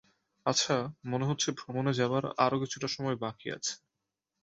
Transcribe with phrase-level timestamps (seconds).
[0.45, 0.75] আচ্ছা,
[1.05, 3.73] মনে হচ্ছে ভ্রমণে যাবার আরো কিছুটা সময় বাকি আছে।